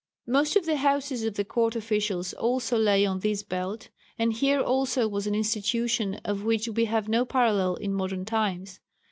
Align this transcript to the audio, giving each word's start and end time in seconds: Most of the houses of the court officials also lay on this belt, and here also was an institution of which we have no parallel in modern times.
Most 0.25 0.55
of 0.55 0.65
the 0.65 0.77
houses 0.77 1.21
of 1.25 1.35
the 1.35 1.45
court 1.45 1.75
officials 1.75 2.33
also 2.33 2.75
lay 2.75 3.05
on 3.05 3.19
this 3.19 3.43
belt, 3.43 3.89
and 4.17 4.33
here 4.33 4.59
also 4.59 5.07
was 5.07 5.27
an 5.27 5.35
institution 5.35 6.15
of 6.25 6.43
which 6.43 6.67
we 6.67 6.85
have 6.85 7.07
no 7.07 7.23
parallel 7.23 7.75
in 7.75 7.93
modern 7.93 8.25
times. 8.25 8.79